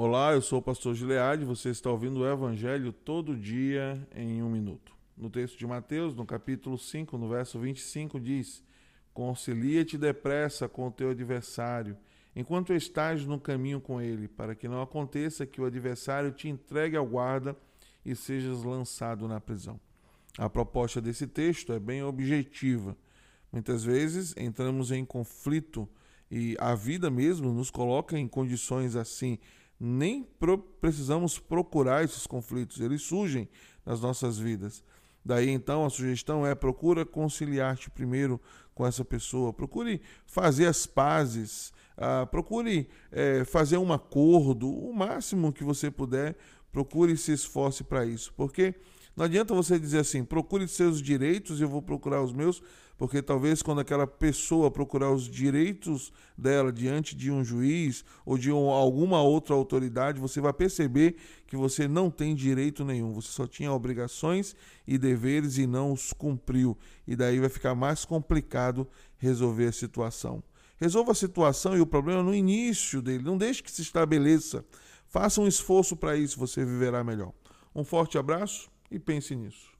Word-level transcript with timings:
Olá, 0.00 0.32
eu 0.32 0.40
sou 0.40 0.60
o 0.60 0.62
pastor 0.62 0.94
Gileade, 0.94 1.44
você 1.44 1.70
está 1.70 1.90
ouvindo 1.90 2.20
o 2.20 2.24
Evangelho 2.24 2.92
todo 2.92 3.36
dia 3.36 4.00
em 4.14 4.40
um 4.44 4.48
minuto. 4.48 4.94
No 5.16 5.28
texto 5.28 5.58
de 5.58 5.66
Mateus, 5.66 6.14
no 6.14 6.24
capítulo 6.24 6.78
5, 6.78 7.18
no 7.18 7.28
verso 7.28 7.58
25, 7.58 8.20
diz: 8.20 8.62
Concilia-te 9.12 9.98
depressa 9.98 10.68
com 10.68 10.86
o 10.86 10.92
teu 10.92 11.10
adversário, 11.10 11.96
enquanto 12.36 12.72
estás 12.72 13.26
no 13.26 13.40
caminho 13.40 13.80
com 13.80 14.00
ele, 14.00 14.28
para 14.28 14.54
que 14.54 14.68
não 14.68 14.80
aconteça 14.80 15.44
que 15.44 15.60
o 15.60 15.64
adversário 15.64 16.30
te 16.30 16.48
entregue 16.48 16.96
ao 16.96 17.04
guarda 17.04 17.56
e 18.06 18.14
sejas 18.14 18.62
lançado 18.62 19.26
na 19.26 19.40
prisão. 19.40 19.80
A 20.38 20.48
proposta 20.48 21.00
desse 21.00 21.26
texto 21.26 21.72
é 21.72 21.80
bem 21.80 22.04
objetiva. 22.04 22.96
Muitas 23.50 23.82
vezes 23.82 24.32
entramos 24.36 24.92
em 24.92 25.04
conflito 25.04 25.88
e 26.30 26.56
a 26.60 26.76
vida 26.76 27.10
mesmo 27.10 27.52
nos 27.52 27.68
coloca 27.68 28.16
em 28.16 28.28
condições 28.28 28.94
assim 28.94 29.40
nem 29.78 30.22
pro, 30.22 30.58
precisamos 30.58 31.38
procurar 31.38 32.04
esses 32.04 32.26
conflitos, 32.26 32.80
eles 32.80 33.02
surgem 33.02 33.48
nas 33.84 34.00
nossas 34.00 34.38
vidas. 34.38 34.82
Daí 35.24 35.50
então 35.50 35.84
a 35.84 35.90
sugestão 35.90 36.46
é 36.46 36.54
procura 36.54 37.04
conciliar-te 37.04 37.90
primeiro 37.90 38.40
com 38.74 38.86
essa 38.86 39.04
pessoa, 39.04 39.52
procure 39.52 40.00
fazer 40.24 40.66
as 40.66 40.86
pazes, 40.86 41.72
uh, 41.96 42.26
procure 42.28 42.88
é, 43.10 43.44
fazer 43.44 43.76
um 43.76 43.92
acordo, 43.92 44.70
o 44.70 44.94
máximo 44.94 45.52
que 45.52 45.64
você 45.64 45.90
puder, 45.90 46.36
procure 46.70 47.16
se 47.16 47.32
esforce 47.32 47.82
para 47.82 48.06
isso, 48.06 48.32
porque 48.36 48.74
não 49.18 49.24
adianta 49.24 49.52
você 49.52 49.80
dizer 49.80 49.98
assim, 49.98 50.24
procure 50.24 50.68
seus 50.68 51.02
direitos 51.02 51.58
e 51.58 51.64
eu 51.64 51.68
vou 51.68 51.82
procurar 51.82 52.22
os 52.22 52.32
meus, 52.32 52.62
porque 52.96 53.20
talvez 53.20 53.60
quando 53.60 53.80
aquela 53.80 54.06
pessoa 54.06 54.70
procurar 54.70 55.10
os 55.10 55.28
direitos 55.28 56.12
dela 56.36 56.72
diante 56.72 57.16
de 57.16 57.28
um 57.28 57.42
juiz 57.42 58.04
ou 58.24 58.38
de 58.38 58.52
um, 58.52 58.70
alguma 58.70 59.20
outra 59.20 59.56
autoridade, 59.56 60.20
você 60.20 60.40
vai 60.40 60.52
perceber 60.52 61.16
que 61.48 61.56
você 61.56 61.88
não 61.88 62.12
tem 62.12 62.32
direito 62.32 62.84
nenhum, 62.84 63.12
você 63.12 63.26
só 63.32 63.44
tinha 63.44 63.72
obrigações 63.72 64.54
e 64.86 64.96
deveres 64.96 65.58
e 65.58 65.66
não 65.66 65.92
os 65.92 66.12
cumpriu. 66.12 66.78
E 67.04 67.16
daí 67.16 67.40
vai 67.40 67.48
ficar 67.48 67.74
mais 67.74 68.04
complicado 68.04 68.86
resolver 69.16 69.66
a 69.66 69.72
situação. 69.72 70.40
Resolva 70.76 71.10
a 71.10 71.16
situação 71.16 71.76
e 71.76 71.80
o 71.80 71.86
problema 71.86 72.22
no 72.22 72.32
início 72.32 73.02
dele, 73.02 73.24
não 73.24 73.36
deixe 73.36 73.64
que 73.64 73.72
se 73.72 73.82
estabeleça. 73.82 74.64
Faça 75.08 75.40
um 75.40 75.48
esforço 75.48 75.96
para 75.96 76.16
isso, 76.16 76.38
você 76.38 76.64
viverá 76.64 77.02
melhor. 77.02 77.32
Um 77.74 77.82
forte 77.82 78.16
abraço 78.16 78.70
e 78.90 78.98
pense 78.98 79.34
nisso. 79.34 79.77